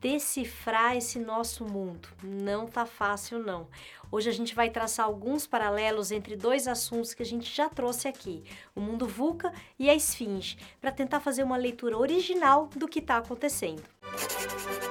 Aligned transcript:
decifrar 0.00 0.96
esse 0.96 1.18
nosso 1.18 1.64
mundo. 1.64 2.08
Não 2.22 2.66
tá 2.66 2.86
fácil 2.86 3.38
não. 3.38 3.68
Hoje 4.10 4.28
a 4.28 4.32
gente 4.32 4.54
vai 4.54 4.70
traçar 4.70 5.06
alguns 5.06 5.46
paralelos 5.46 6.10
entre 6.10 6.34
dois 6.34 6.66
assuntos 6.66 7.14
que 7.14 7.22
a 7.22 7.26
gente 7.26 7.54
já 7.54 7.68
trouxe 7.68 8.08
aqui, 8.08 8.42
o 8.74 8.80
mundo 8.80 9.06
VUCA 9.06 9.52
e 9.78 9.88
a 9.88 9.94
esfinge, 9.94 10.58
para 10.80 10.90
tentar 10.90 11.20
fazer 11.20 11.44
uma 11.44 11.56
leitura 11.56 11.96
original 11.96 12.68
do 12.74 12.88
que 12.88 12.98
está 12.98 13.18
acontecendo. 13.18 13.82
A 14.02 14.89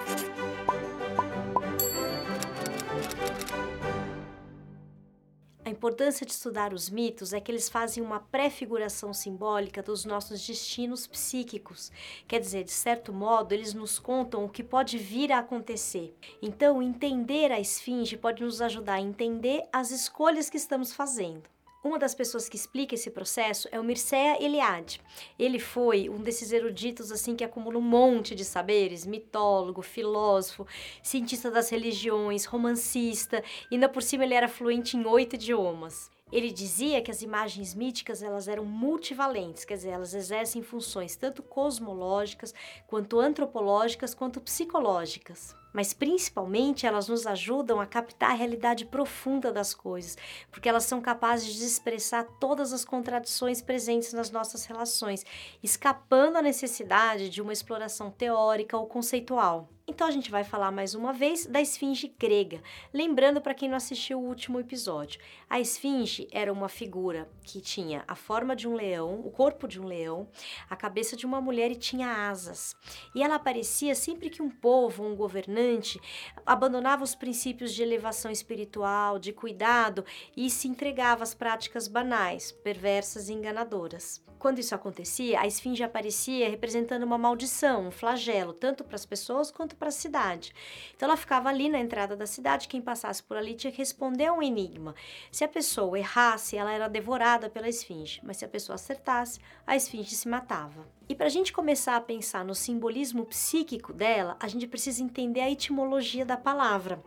importância 5.79 6.25
de 6.25 6.33
estudar 6.33 6.73
os 6.73 6.89
mitos 6.89 7.31
é 7.31 7.39
que 7.39 7.49
eles 7.49 7.69
fazem 7.69 8.03
uma 8.03 8.19
prefiguração 8.19 9.13
simbólica 9.13 9.81
dos 9.81 10.03
nossos 10.03 10.46
destinos 10.46 11.07
psíquicos. 11.07 11.89
Quer 12.28 12.41
dizer, 12.41 12.65
de 12.65 12.71
certo 12.71 13.13
modo, 13.13 13.53
eles 13.53 13.73
nos 13.73 13.97
contam 13.97 14.43
o 14.43 14.49
que 14.49 14.61
pode 14.61 14.97
vir 14.97 15.31
a 15.31 15.39
acontecer. 15.39 16.13
Então, 16.41 16.84
entender 16.84 17.49
a 17.53 17.61
esfinge 17.61 18.17
pode 18.17 18.43
nos 18.43 18.61
ajudar 18.61 18.95
a 18.95 19.01
entender 19.01 19.70
as 19.71 19.89
escolhas 19.89 20.49
que 20.49 20.57
estamos 20.57 20.91
fazendo. 20.91 21.43
Uma 21.81 21.97
das 21.97 22.13
pessoas 22.13 22.49
que 22.49 22.57
explica 22.57 22.95
esse 22.95 23.09
processo 23.09 23.69
é 23.71 23.79
o 23.79 23.83
Mircea 23.85 24.43
Eliade. 24.43 24.99
Ele 25.39 25.59
foi 25.59 26.09
um 26.09 26.17
desses 26.17 26.51
eruditos 26.51 27.09
assim 27.09 27.37
que 27.37 27.43
acumula 27.43 27.77
um 27.77 27.81
monte 27.81 28.35
de 28.35 28.43
saberes, 28.43 29.05
mitólogo, 29.05 29.81
filósofo, 29.81 30.67
cientista 31.01 31.49
das 31.49 31.70
religiões, 31.70 32.43
romancista, 32.43 33.41
e 33.71 33.75
ainda 33.75 33.87
por 33.87 34.03
cima 34.03 34.25
ele 34.25 34.34
era 34.34 34.49
fluente 34.49 34.97
em 34.97 35.05
oito 35.05 35.37
idiomas. 35.37 36.11
Ele 36.29 36.51
dizia 36.51 37.01
que 37.01 37.11
as 37.11 37.21
imagens 37.21 37.73
míticas 37.73 38.21
elas 38.21 38.49
eram 38.49 38.65
multivalentes, 38.65 39.63
quer 39.63 39.75
dizer, 39.75 39.91
elas 39.91 40.13
exercem 40.13 40.61
funções 40.61 41.15
tanto 41.15 41.41
cosmológicas, 41.41 42.53
quanto 42.87 43.21
antropológicas, 43.21 44.13
quanto 44.13 44.41
psicológicas 44.41 45.55
mas 45.73 45.93
principalmente 45.93 46.85
elas 46.85 47.07
nos 47.07 47.25
ajudam 47.25 47.79
a 47.79 47.85
captar 47.85 48.31
a 48.31 48.35
realidade 48.35 48.85
profunda 48.85 49.51
das 49.51 49.73
coisas, 49.73 50.17
porque 50.51 50.70
elas 50.70 50.85
são 50.85 51.01
capazes 51.01 51.53
de 51.53 51.63
expressar 51.63 52.23
todas 52.39 52.73
as 52.73 52.85
contradições 52.85 53.61
presentes 53.61 54.13
nas 54.13 54.31
nossas 54.31 54.65
relações, 54.65 55.26
escapando 55.61 56.37
à 56.37 56.41
necessidade 56.41 57.29
de 57.29 57.41
uma 57.41 57.53
exploração 57.53 58.11
teórica 58.11 58.77
ou 58.77 58.87
conceitual. 58.87 59.70
Então 59.90 60.05
a 60.05 60.12
gente 60.12 60.29
vai 60.29 60.43
falar 60.43 60.71
mais 60.71 60.93
uma 60.93 61.12
vez 61.12 61.48
da 61.48 61.59
esfinge 61.59 62.13
grega. 62.20 62.62
Lembrando 62.93 63.41
para 63.41 63.55
quem 63.55 63.68
não 63.68 63.76
assistiu 63.76 64.20
o 64.20 64.23
último 64.23 64.59
episódio, 64.59 65.20
a 65.50 65.59
esfinge 65.59 66.28
era 66.32 66.54
uma 66.54 66.70
figura 66.70 67.28
que 67.44 67.59
tinha 67.59 68.04
a 68.08 68.14
forma 68.14 68.56
de 68.56 68.67
um 68.67 68.76
leão, 68.76 69.20
o 69.26 69.32
corpo 69.32 69.67
de 69.67 69.82
um 69.82 69.86
leão, 69.86 70.30
a 70.70 70.76
cabeça 70.76 71.16
de 71.16 71.26
uma 71.26 71.42
mulher 71.42 71.72
e 71.72 71.76
tinha 71.76 72.30
asas. 72.30 72.76
E 73.16 73.23
ela 73.23 73.34
aparecia 73.34 73.95
sempre 73.95 74.30
que 74.30 74.44
um 74.44 74.50
povo, 74.52 75.04
um 75.04 75.16
governante, 75.16 76.00
abandonava 76.45 77.04
os 77.04 77.16
princípios 77.16 77.73
de 77.73 77.82
elevação 77.82 78.30
espiritual, 78.30 79.17
de 79.17 79.34
cuidado 79.34 80.06
e 80.38 80.52
se 80.52 80.67
entregava 80.67 81.23
às 81.23 81.34
práticas 81.34 81.88
banais, 81.88 82.52
perversas 82.52 83.28
e 83.28 83.34
enganadoras. 83.34 84.23
Quando 84.40 84.60
isso 84.60 84.73
acontecia, 84.73 85.42
a 85.42 85.45
esfinge 85.45 85.84
aparecia 85.84 86.50
representando 86.50 87.04
uma 87.04 87.17
maldição, 87.17 87.88
um 87.88 87.92
flagelo, 87.92 88.54
tanto 88.54 88.86
para 88.86 88.95
as 88.95 89.06
pessoas 89.06 89.52
quanto 89.52 89.76
para 89.80 89.88
a 89.88 89.92
cidade. 89.92 90.54
Então 90.96 91.08
ela 91.08 91.18
ficava 91.18 91.48
ali 91.50 91.70
na 91.70 91.80
entrada 91.80 92.16
da 92.16 92.28
cidade, 92.28 92.68
quem 92.68 92.82
passasse 92.82 93.24
por 93.24 93.38
ali 93.38 93.56
tinha 93.56 93.72
que 93.72 93.78
responder 93.78 94.26
a 94.26 94.34
um 94.34 94.44
enigma. 94.44 94.94
Se 95.32 95.44
a 95.44 95.48
pessoa 95.48 95.98
errasse, 95.98 96.58
ela 96.58 96.72
era 96.72 96.90
devorada 96.90 97.50
pela 97.50 97.70
esfinge, 97.70 98.20
mas 98.24 98.38
se 98.38 98.46
a 98.46 98.50
pessoa 98.50 98.76
acertasse, 98.76 99.40
a 99.66 99.76
esfinge 99.76 100.14
se 100.14 100.28
matava. 100.28 100.86
E 101.08 101.16
para 101.16 101.28
a 101.28 101.30
gente 101.30 101.54
começar 101.54 101.96
a 101.96 102.02
pensar 102.02 102.44
no 102.44 102.54
simbolismo 102.54 103.26
psíquico 103.26 103.94
dela, 103.94 104.36
a 104.40 104.48
gente 104.48 104.68
precisa 104.68 105.02
entender 105.02 105.40
a 105.40 105.50
etimologia 105.50 106.26
da 106.26 106.38
palavra. 106.38 107.02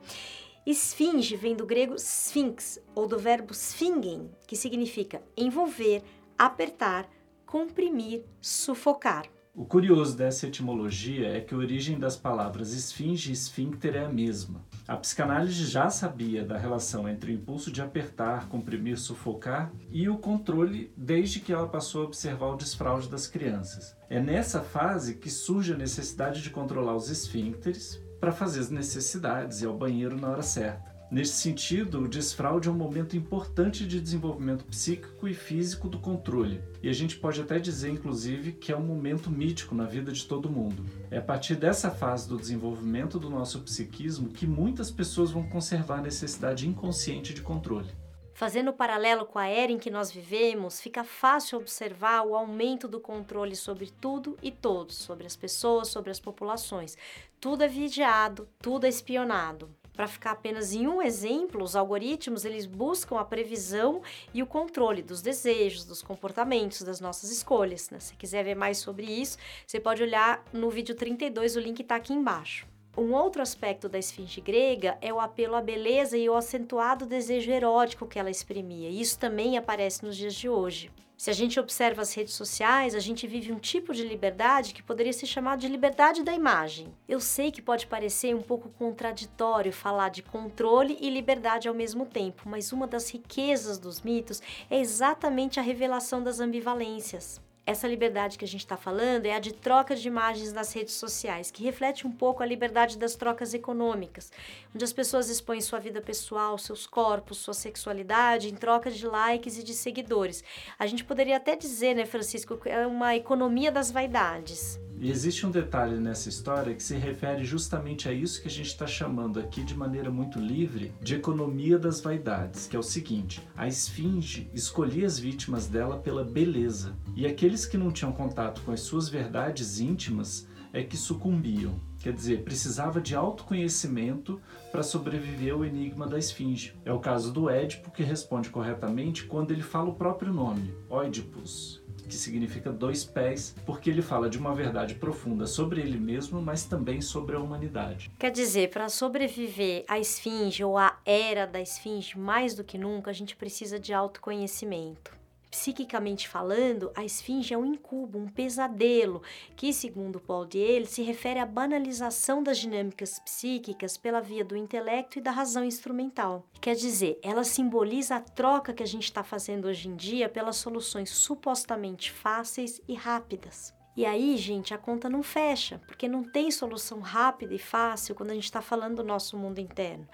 Esfinge 0.64 1.36
vem 1.36 1.56
do 1.56 1.66
grego 1.66 1.96
sphinx, 1.96 2.80
ou 2.94 3.06
do 3.06 3.18
verbo 3.18 3.52
sphingen, 3.52 4.30
que 4.46 4.56
significa 4.56 5.20
envolver, 5.36 6.02
apertar, 6.38 7.08
comprimir, 7.44 8.24
sufocar. 8.40 9.28
O 9.54 9.66
curioso 9.66 10.16
dessa 10.16 10.46
etimologia 10.46 11.28
é 11.28 11.38
que 11.38 11.52
a 11.52 11.58
origem 11.58 11.98
das 11.98 12.16
palavras 12.16 12.72
esfinge 12.72 13.28
e 13.28 13.34
esfíncter 13.34 13.96
é 13.96 14.06
a 14.06 14.08
mesma. 14.08 14.64
A 14.88 14.96
psicanálise 14.96 15.66
já 15.66 15.90
sabia 15.90 16.42
da 16.42 16.56
relação 16.56 17.06
entre 17.06 17.30
o 17.30 17.34
impulso 17.34 17.70
de 17.70 17.82
apertar, 17.82 18.48
comprimir, 18.48 18.98
sufocar 18.98 19.70
e 19.90 20.08
o 20.08 20.16
controle 20.16 20.90
desde 20.96 21.38
que 21.38 21.52
ela 21.52 21.68
passou 21.68 22.00
a 22.00 22.06
observar 22.06 22.46
o 22.46 22.56
desfraude 22.56 23.10
das 23.10 23.26
crianças. 23.26 23.94
É 24.08 24.18
nessa 24.18 24.62
fase 24.62 25.16
que 25.16 25.28
surge 25.28 25.74
a 25.74 25.76
necessidade 25.76 26.40
de 26.40 26.48
controlar 26.48 26.96
os 26.96 27.10
esfíncteres 27.10 28.00
para 28.18 28.32
fazer 28.32 28.60
as 28.60 28.70
necessidades 28.70 29.60
e 29.60 29.66
ao 29.66 29.76
banheiro 29.76 30.18
na 30.18 30.30
hora 30.30 30.42
certa. 30.42 30.90
Nesse 31.12 31.34
sentido, 31.34 32.00
o 32.00 32.08
desfraude 32.08 32.68
é 32.68 32.72
um 32.72 32.74
momento 32.74 33.18
importante 33.18 33.86
de 33.86 34.00
desenvolvimento 34.00 34.64
psíquico 34.64 35.28
e 35.28 35.34
físico 35.34 35.86
do 35.86 35.98
controle. 35.98 36.64
E 36.82 36.88
a 36.88 36.92
gente 36.94 37.18
pode 37.18 37.38
até 37.38 37.58
dizer, 37.58 37.90
inclusive, 37.90 38.52
que 38.52 38.72
é 38.72 38.76
um 38.78 38.82
momento 38.82 39.30
mítico 39.30 39.74
na 39.74 39.84
vida 39.84 40.10
de 40.10 40.24
todo 40.24 40.48
mundo. 40.48 40.86
É 41.10 41.18
a 41.18 41.22
partir 41.22 41.54
dessa 41.54 41.90
fase 41.90 42.26
do 42.26 42.38
desenvolvimento 42.38 43.18
do 43.18 43.28
nosso 43.28 43.60
psiquismo 43.60 44.30
que 44.30 44.46
muitas 44.46 44.90
pessoas 44.90 45.30
vão 45.30 45.46
conservar 45.46 45.98
a 45.98 46.00
necessidade 46.00 46.66
inconsciente 46.66 47.34
de 47.34 47.42
controle. 47.42 47.90
Fazendo 48.32 48.72
paralelo 48.72 49.26
com 49.26 49.38
a 49.38 49.46
era 49.46 49.70
em 49.70 49.78
que 49.78 49.90
nós 49.90 50.10
vivemos, 50.10 50.80
fica 50.80 51.04
fácil 51.04 51.58
observar 51.58 52.22
o 52.22 52.34
aumento 52.34 52.88
do 52.88 52.98
controle 52.98 53.54
sobre 53.54 53.92
tudo 54.00 54.38
e 54.42 54.50
todos, 54.50 54.96
sobre 54.96 55.26
as 55.26 55.36
pessoas, 55.36 55.88
sobre 55.88 56.10
as 56.10 56.18
populações. 56.18 56.96
Tudo 57.38 57.64
é 57.64 57.68
vigiado, 57.68 58.48
tudo 58.62 58.86
é 58.86 58.88
espionado. 58.88 59.68
Para 59.94 60.06
ficar 60.06 60.30
apenas 60.30 60.72
em 60.72 60.86
um 60.86 61.02
exemplo, 61.02 61.62
os 61.62 61.76
algoritmos 61.76 62.44
eles 62.44 62.64
buscam 62.64 63.18
a 63.18 63.24
previsão 63.24 64.00
e 64.32 64.42
o 64.42 64.46
controle 64.46 65.02
dos 65.02 65.20
desejos, 65.20 65.84
dos 65.84 66.02
comportamentos, 66.02 66.82
das 66.82 67.00
nossas 67.00 67.30
escolhas. 67.30 67.90
Né? 67.90 68.00
Se 68.00 68.14
quiser 68.14 68.42
ver 68.42 68.54
mais 68.54 68.78
sobre 68.78 69.06
isso, 69.06 69.36
você 69.66 69.78
pode 69.78 70.02
olhar 70.02 70.42
no 70.52 70.70
vídeo 70.70 70.94
32, 70.94 71.56
o 71.56 71.60
link 71.60 71.80
está 71.80 71.96
aqui 71.96 72.14
embaixo. 72.14 72.66
Um 72.96 73.14
outro 73.14 73.40
aspecto 73.40 73.88
da 73.88 73.98
esfinge 73.98 74.40
grega 74.40 74.98
é 75.00 75.12
o 75.12 75.20
apelo 75.20 75.56
à 75.56 75.62
beleza 75.62 76.16
e 76.16 76.28
o 76.28 76.34
acentuado 76.34 77.06
desejo 77.06 77.50
erótico 77.50 78.06
que 78.06 78.18
ela 78.18 78.30
exprimia. 78.30 78.90
Isso 78.90 79.18
também 79.18 79.56
aparece 79.56 80.04
nos 80.04 80.16
dias 80.16 80.34
de 80.34 80.48
hoje. 80.48 80.90
Se 81.22 81.30
a 81.30 81.32
gente 81.32 81.60
observa 81.60 82.02
as 82.02 82.12
redes 82.12 82.34
sociais, 82.34 82.96
a 82.96 82.98
gente 82.98 83.28
vive 83.28 83.52
um 83.52 83.58
tipo 83.60 83.94
de 83.94 84.02
liberdade 84.02 84.74
que 84.74 84.82
poderia 84.82 85.12
ser 85.12 85.26
chamado 85.26 85.60
de 85.60 85.68
liberdade 85.68 86.24
da 86.24 86.34
imagem. 86.34 86.92
Eu 87.08 87.20
sei 87.20 87.52
que 87.52 87.62
pode 87.62 87.86
parecer 87.86 88.34
um 88.34 88.42
pouco 88.42 88.70
contraditório 88.70 89.72
falar 89.72 90.08
de 90.08 90.20
controle 90.20 90.98
e 91.00 91.08
liberdade 91.08 91.68
ao 91.68 91.74
mesmo 91.74 92.06
tempo, 92.06 92.42
mas 92.46 92.72
uma 92.72 92.88
das 92.88 93.08
riquezas 93.08 93.78
dos 93.78 94.00
mitos 94.00 94.42
é 94.68 94.80
exatamente 94.80 95.60
a 95.60 95.62
revelação 95.62 96.20
das 96.20 96.40
ambivalências. 96.40 97.40
Essa 97.64 97.86
liberdade 97.86 98.36
que 98.36 98.44
a 98.44 98.48
gente 98.48 98.62
está 98.62 98.76
falando 98.76 99.26
é 99.26 99.34
a 99.34 99.38
de 99.38 99.52
troca 99.52 99.94
de 99.94 100.08
imagens 100.08 100.52
nas 100.52 100.72
redes 100.72 100.94
sociais, 100.94 101.48
que 101.48 101.62
reflete 101.62 102.04
um 102.04 102.10
pouco 102.10 102.42
a 102.42 102.46
liberdade 102.46 102.98
das 102.98 103.14
trocas 103.14 103.54
econômicas, 103.54 104.32
onde 104.74 104.84
as 104.84 104.92
pessoas 104.92 105.28
expõem 105.28 105.60
sua 105.60 105.78
vida 105.78 106.00
pessoal, 106.00 106.58
seus 106.58 106.88
corpos, 106.88 107.38
sua 107.38 107.54
sexualidade 107.54 108.52
em 108.52 108.56
troca 108.56 108.90
de 108.90 109.06
likes 109.06 109.58
e 109.58 109.62
de 109.62 109.74
seguidores. 109.74 110.42
A 110.76 110.86
gente 110.86 111.04
poderia 111.04 111.36
até 111.36 111.54
dizer, 111.54 111.94
né, 111.94 112.04
Francisco, 112.04 112.56
que 112.56 112.68
é 112.68 112.84
uma 112.84 113.14
economia 113.14 113.70
das 113.70 113.92
vaidades. 113.92 114.80
E 115.02 115.10
existe 115.10 115.44
um 115.44 115.50
detalhe 115.50 115.96
nessa 115.96 116.28
história 116.28 116.72
que 116.76 116.82
se 116.82 116.94
refere 116.94 117.44
justamente 117.44 118.08
a 118.08 118.12
isso 118.12 118.40
que 118.40 118.46
a 118.46 118.50
gente 118.50 118.68
está 118.68 118.86
chamando 118.86 119.40
aqui 119.40 119.64
de 119.64 119.74
maneira 119.74 120.12
muito 120.12 120.38
livre 120.38 120.94
de 121.02 121.16
economia 121.16 121.76
das 121.76 122.00
vaidades, 122.00 122.68
que 122.68 122.76
é 122.76 122.78
o 122.78 122.84
seguinte: 122.84 123.42
a 123.56 123.66
esfinge 123.66 124.48
escolhia 124.54 125.04
as 125.04 125.18
vítimas 125.18 125.66
dela 125.66 125.98
pela 125.98 126.22
beleza, 126.22 126.94
e 127.16 127.26
aqueles 127.26 127.66
que 127.66 127.76
não 127.76 127.90
tinham 127.90 128.12
contato 128.12 128.60
com 128.60 128.70
as 128.70 128.82
suas 128.82 129.08
verdades 129.08 129.80
íntimas 129.80 130.46
é 130.72 130.84
que 130.84 130.96
sucumbiam. 130.96 131.74
Quer 131.98 132.12
dizer, 132.12 132.44
precisava 132.44 133.00
de 133.00 133.16
autoconhecimento 133.16 134.40
para 134.70 134.84
sobreviver 134.84 135.52
ao 135.52 135.64
enigma 135.64 136.06
da 136.06 136.16
esfinge. 136.16 136.74
É 136.84 136.92
o 136.92 137.00
caso 137.00 137.32
do 137.32 137.50
Édipo, 137.50 137.90
que 137.90 138.04
responde 138.04 138.50
corretamente 138.50 139.24
quando 139.24 139.50
ele 139.50 139.62
fala 139.62 139.90
o 139.90 139.96
próprio 139.96 140.32
nome, 140.32 140.72
Oidipus 140.88 141.81
que 142.08 142.14
significa 142.14 142.72
dois 142.72 143.04
pés, 143.04 143.54
porque 143.64 143.90
ele 143.90 144.02
fala 144.02 144.28
de 144.28 144.38
uma 144.38 144.54
verdade 144.54 144.94
profunda 144.94 145.46
sobre 145.46 145.80
ele 145.80 145.98
mesmo, 145.98 146.40
mas 146.40 146.64
também 146.64 147.00
sobre 147.00 147.36
a 147.36 147.40
humanidade. 147.40 148.10
Quer 148.18 148.30
dizer, 148.30 148.70
para 148.70 148.88
sobreviver 148.88 149.84
à 149.88 149.98
esfinge 149.98 150.64
ou 150.64 150.76
à 150.76 150.98
era 151.04 151.46
da 151.46 151.60
esfinge, 151.60 152.18
mais 152.18 152.54
do 152.54 152.64
que 152.64 152.78
nunca, 152.78 153.10
a 153.10 153.14
gente 153.14 153.36
precisa 153.36 153.78
de 153.78 153.92
autoconhecimento. 153.92 155.21
Psiquicamente 155.52 156.26
falando, 156.26 156.90
a 156.96 157.04
esfinge 157.04 157.52
é 157.52 157.58
um 157.58 157.66
incubo, 157.66 158.18
um 158.18 158.26
pesadelo, 158.26 159.22
que, 159.54 159.70
segundo 159.70 160.18
Paul 160.18 160.46
Diel, 160.46 160.86
se 160.86 161.02
refere 161.02 161.38
à 161.38 161.44
banalização 161.44 162.42
das 162.42 162.56
dinâmicas 162.56 163.18
psíquicas 163.18 163.98
pela 163.98 164.22
via 164.22 164.46
do 164.46 164.56
intelecto 164.56 165.18
e 165.18 165.22
da 165.22 165.30
razão 165.30 165.62
instrumental. 165.62 166.48
Quer 166.58 166.74
dizer, 166.74 167.18
ela 167.22 167.44
simboliza 167.44 168.16
a 168.16 168.20
troca 168.20 168.72
que 168.72 168.82
a 168.82 168.86
gente 168.86 169.04
está 169.04 169.22
fazendo 169.22 169.66
hoje 169.68 169.90
em 169.90 169.94
dia 169.94 170.26
pelas 170.26 170.56
soluções 170.56 171.10
supostamente 171.10 172.10
fáceis 172.10 172.80
e 172.88 172.94
rápidas. 172.94 173.74
E 173.94 174.06
aí, 174.06 174.38
gente, 174.38 174.72
a 174.72 174.78
conta 174.78 175.10
não 175.10 175.22
fecha, 175.22 175.82
porque 175.86 176.08
não 176.08 176.24
tem 176.24 176.50
solução 176.50 177.00
rápida 177.00 177.52
e 177.52 177.58
fácil 177.58 178.14
quando 178.14 178.30
a 178.30 178.34
gente 178.34 178.44
está 178.44 178.62
falando 178.62 178.96
do 178.96 179.04
nosso 179.04 179.36
mundo 179.36 179.58
interno. 179.58 180.08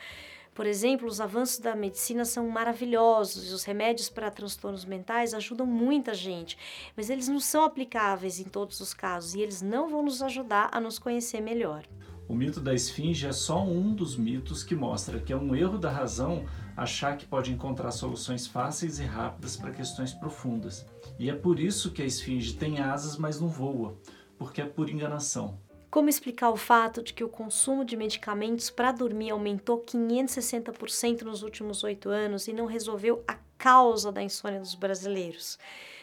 Por 0.59 0.67
exemplo, 0.67 1.07
os 1.07 1.21
avanços 1.21 1.61
da 1.61 1.77
medicina 1.77 2.25
são 2.25 2.49
maravilhosos 2.49 3.49
e 3.49 3.55
os 3.55 3.63
remédios 3.63 4.09
para 4.09 4.29
transtornos 4.29 4.85
mentais 4.85 5.33
ajudam 5.33 5.65
muita 5.65 6.13
gente, 6.13 6.59
mas 6.97 7.09
eles 7.09 7.29
não 7.29 7.39
são 7.39 7.63
aplicáveis 7.63 8.41
em 8.41 8.43
todos 8.43 8.81
os 8.81 8.93
casos 8.93 9.37
e 9.37 9.41
eles 9.41 9.63
não 9.63 9.89
vão 9.89 10.03
nos 10.03 10.21
ajudar 10.21 10.69
a 10.73 10.81
nos 10.81 10.99
conhecer 10.99 11.41
melhor. 11.41 11.85
O 12.27 12.35
mito 12.35 12.59
da 12.59 12.75
esfinge 12.75 13.25
é 13.25 13.31
só 13.31 13.63
um 13.65 13.95
dos 13.95 14.17
mitos 14.17 14.65
que 14.65 14.75
mostra 14.75 15.21
que 15.21 15.33
é 15.33 15.37
um 15.37 15.55
erro 15.55 15.79
da 15.79 15.93
razão 15.93 16.45
achar 16.77 17.17
que 17.17 17.25
pode 17.25 17.53
encontrar 17.53 17.93
soluções 17.93 18.45
fáceis 18.49 18.99
e 18.99 19.05
rápidas 19.05 19.57
para 19.57 19.71
questões 19.71 20.13
profundas. 20.13 20.85
E 21.21 21.31
é 21.31 21.37
por 21.37 21.61
isso 21.61 21.93
que 21.93 22.03
a 22.03 22.05
esfinge 22.05 22.55
tem 22.55 22.81
asas, 22.81 23.17
mas 23.17 23.41
não 23.41 23.47
voa, 23.47 23.97
porque 24.37 24.61
é 24.61 24.67
por 24.67 24.91
enganação. 24.91 25.68
Como 25.91 26.11
explicar 26.11 26.51
o 26.51 26.57
fato 26.57 27.03
de 27.03 27.15
que 27.15 27.25
o 27.25 27.31
consumo 27.31 27.83
de 27.83 27.97
medicamentos 27.97 28.69
para 28.69 28.93
dormir 28.93 29.31
aumentou 29.31 29.83
560% 29.83 31.23
nos 31.23 31.43
últimos 31.43 31.83
oito 31.83 32.11
anos 32.11 32.47
e 32.47 32.53
não 32.53 32.67
resolveu 32.67 33.25
a 33.27 33.37
causa 33.57 34.13
da 34.13 34.23
insônia 34.23 34.61
dos 34.61 34.75
brasileiros? 34.75 35.59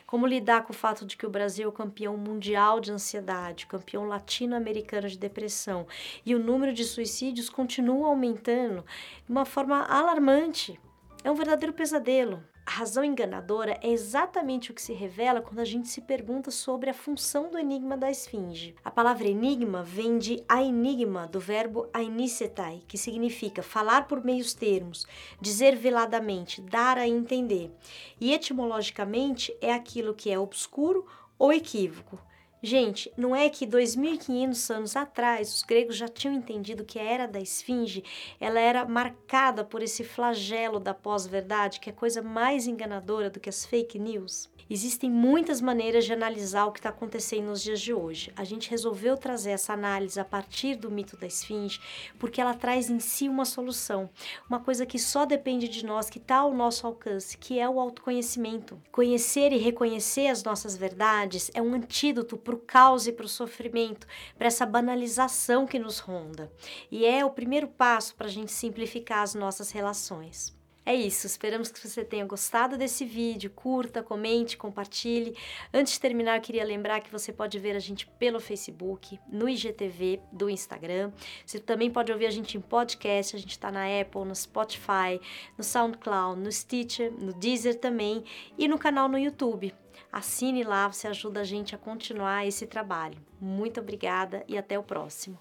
Como 0.07 0.25
lidar 0.25 0.63
com 0.63 0.73
o 0.73 0.75
fato 0.75 1.05
de 1.05 1.15
que 1.15 1.25
o 1.27 1.29
Brasil 1.29 1.65
é 1.65 1.67
o 1.67 1.71
campeão 1.71 2.17
mundial 2.17 2.79
de 2.79 2.91
ansiedade, 2.91 3.67
campeão 3.67 4.07
latino-americano 4.07 5.07
de 5.07 5.19
depressão 5.19 5.85
e 6.25 6.33
o 6.33 6.39
número 6.39 6.73
de 6.73 6.83
suicídios 6.83 7.47
continua 7.47 8.07
aumentando 8.07 8.83
de 9.23 9.31
uma 9.31 9.45
forma 9.45 9.83
alarmante? 9.83 10.79
É 11.23 11.29
um 11.29 11.35
verdadeiro 11.35 11.73
pesadelo. 11.73 12.43
A 12.65 12.71
razão 12.71 13.03
enganadora 13.03 13.77
é 13.79 13.91
exatamente 13.91 14.71
o 14.71 14.73
que 14.73 14.81
se 14.81 14.91
revela 14.91 15.39
quando 15.39 15.59
a 15.59 15.65
gente 15.65 15.87
se 15.87 16.01
pergunta 16.01 16.49
sobre 16.49 16.89
a 16.89 16.95
função 16.95 17.51
do 17.51 17.59
enigma 17.59 17.95
da 17.95 18.09
esfinge. 18.09 18.75
A 18.83 18.89
palavra 18.89 19.27
enigma 19.27 19.83
vem 19.83 20.17
de 20.17 20.43
enigma 20.49 21.27
do 21.27 21.39
verbo 21.39 21.87
ainicetai, 21.93 22.81
que 22.87 22.97
significa 22.97 23.61
falar 23.61 24.07
por 24.07 24.25
meios 24.25 24.55
termos, 24.55 25.05
dizer 25.39 25.75
veladamente, 25.75 26.59
dar 26.59 26.97
a 26.97 27.07
entender. 27.07 27.71
E 28.19 28.33
etimologicamente 28.33 29.55
é 29.61 29.71
aquilo 29.71 30.15
que 30.15 30.31
é 30.31 30.39
obscuro 30.39 31.05
ou 31.37 31.53
equívoco. 31.53 32.19
Gente, 32.61 33.11
não 33.15 33.35
é 33.35 33.49
que 33.49 33.65
2500 33.65 34.71
anos 34.71 34.95
atrás 34.95 35.53
os 35.53 35.63
gregos 35.63 35.95
já 35.95 36.07
tinham 36.07 36.33
entendido 36.33 36.85
que 36.85 36.97
a 36.97 37.03
era 37.03 37.27
da 37.27 37.39
esfinge, 37.39 38.03
ela 38.39 38.59
era 38.59 38.85
marcada 38.85 39.63
por 39.63 39.83
esse 39.83 40.03
flagelo 40.03 40.79
da 40.79 40.93
pós-verdade, 40.93 41.79
que 41.79 41.89
é 41.89 41.93
coisa 41.93 42.21
mais 42.21 42.65
enganadora 42.65 43.29
do 43.29 43.39
que 43.39 43.49
as 43.49 43.65
fake 43.65 43.99
news? 43.99 44.49
Existem 44.67 45.11
muitas 45.11 45.61
maneiras 45.61 46.05
de 46.05 46.13
analisar 46.13 46.65
o 46.65 46.71
que 46.71 46.79
está 46.79 46.89
acontecendo 46.89 47.45
nos 47.45 47.61
dias 47.61 47.79
de 47.79 47.93
hoje. 47.93 48.33
A 48.35 48.43
gente 48.43 48.67
resolveu 48.67 49.15
trazer 49.15 49.51
essa 49.51 49.73
análise 49.73 50.19
a 50.19 50.25
partir 50.25 50.75
do 50.75 50.89
mito 50.89 51.15
da 51.15 51.27
esfinge, 51.27 51.79
porque 52.17 52.41
ela 52.41 52.55
traz 52.55 52.89
em 52.89 52.99
si 52.99 53.29
uma 53.29 53.45
solução, 53.45 54.09
uma 54.49 54.59
coisa 54.59 54.83
que 54.83 54.97
só 54.97 55.23
depende 55.23 55.67
de 55.67 55.85
nós, 55.85 56.09
que 56.09 56.17
está 56.17 56.37
ao 56.37 56.51
nosso 56.51 56.87
alcance, 56.87 57.37
que 57.37 57.59
é 57.59 57.69
o 57.69 57.79
autoconhecimento. 57.79 58.81
Conhecer 58.91 59.53
e 59.53 59.57
reconhecer 59.57 60.29
as 60.29 60.43
nossas 60.43 60.75
verdades 60.75 61.51
é 61.53 61.61
um 61.61 61.75
antídoto 61.75 62.35
para 62.45 62.55
o 62.55 62.59
caos 62.59 63.07
e 63.07 63.11
para 63.11 63.25
o 63.25 63.29
sofrimento, 63.29 64.07
para 64.37 64.47
essa 64.47 64.65
banalização 64.65 65.65
que 65.65 65.79
nos 65.79 65.99
ronda. 65.99 66.49
E 66.91 67.05
é 67.05 67.25
o 67.25 67.31
primeiro 67.31 67.67
passo 67.67 68.15
para 68.15 68.27
a 68.27 68.29
gente 68.29 68.51
simplificar 68.51 69.23
as 69.23 69.33
nossas 69.33 69.71
relações. 69.71 70.55
É 70.85 70.93
isso, 70.93 71.25
esperamos 71.25 71.71
que 71.71 71.79
você 71.79 72.05
tenha 72.05 72.23
gostado 72.25 72.77
desse 72.77 73.03
vídeo. 73.03 73.49
Curta, 73.49 74.03
comente, 74.03 74.55
compartilhe. 74.55 75.35
Antes 75.73 75.93
de 75.93 75.99
terminar, 75.99 76.37
eu 76.37 76.41
queria 76.41 76.63
lembrar 76.63 76.99
que 77.01 77.11
você 77.11 77.33
pode 77.33 77.57
ver 77.57 77.75
a 77.75 77.79
gente 77.79 78.05
pelo 78.19 78.39
Facebook, 78.39 79.19
no 79.27 79.49
IGTV 79.49 80.21
do 80.31 80.47
Instagram. 80.47 81.11
Você 81.43 81.59
também 81.59 81.89
pode 81.89 82.11
ouvir 82.11 82.27
a 82.27 82.31
gente 82.31 82.55
em 82.55 82.61
podcast, 82.61 83.35
a 83.35 83.39
gente 83.39 83.49
está 83.49 83.71
na 83.71 83.85
Apple, 83.99 84.25
no 84.25 84.35
Spotify, 84.35 85.19
no 85.57 85.63
SoundCloud, 85.63 86.39
no 86.39 86.51
Stitcher, 86.51 87.11
no 87.11 87.33
Deezer 87.33 87.79
também 87.79 88.23
e 88.55 88.67
no 88.67 88.77
canal 88.77 89.09
no 89.09 89.17
YouTube. 89.17 89.73
Assine 90.11 90.63
lá, 90.63 90.87
você 90.87 91.07
ajuda 91.07 91.41
a 91.41 91.43
gente 91.43 91.73
a 91.73 91.79
continuar 91.79 92.45
esse 92.45 92.67
trabalho. 92.67 93.17
Muito 93.41 93.79
obrigada 93.79 94.45
e 94.47 94.55
até 94.55 94.77
o 94.77 94.83
próximo. 94.83 95.39